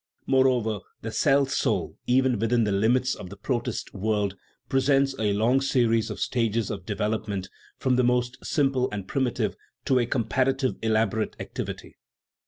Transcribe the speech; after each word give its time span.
Moreover, 0.25 0.79
the 1.03 1.11
cell 1.11 1.45
soul, 1.45 1.99
even 2.07 2.39
within 2.39 2.63
the 2.63 2.71
limits 2.71 3.13
of 3.13 3.29
the 3.29 3.37
protist 3.37 3.93
world, 3.93 4.35
presents 4.67 5.13
a 5.19 5.31
long 5.33 5.61
series 5.61 6.09
of 6.09 6.19
stages 6.19 6.71
of 6.71 6.87
devel 6.87 7.13
opment, 7.23 7.49
from 7.77 7.97
the 7.97 8.03
most 8.03 8.43
simple 8.43 8.89
and 8.91 9.07
primitive 9.07 9.55
to 9.85 9.99
a 9.99 10.07
com 10.07 10.23
paratively 10.25 10.79
elaborate 10.81 11.35
activity. 11.39 11.97